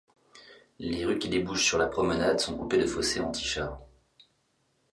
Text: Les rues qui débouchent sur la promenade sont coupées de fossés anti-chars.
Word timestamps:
Les 0.79 1.05
rues 1.05 1.19
qui 1.19 1.29
débouchent 1.29 1.63
sur 1.63 1.77
la 1.77 1.85
promenade 1.85 2.39
sont 2.39 2.57
coupées 2.57 2.79
de 2.79 2.87
fossés 2.87 3.19
anti-chars. 3.19 3.81